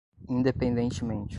independentemente 0.29 1.29